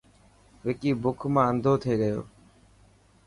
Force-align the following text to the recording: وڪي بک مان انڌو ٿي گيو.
وڪي 0.65 0.91
بک 1.01 1.19
مان 1.33 1.47
انڌو 1.51 1.73
ٿي 1.81 1.93
گيو. 2.01 2.19